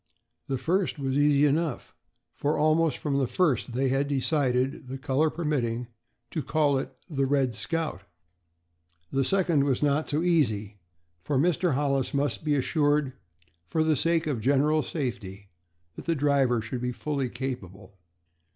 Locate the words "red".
7.27-7.53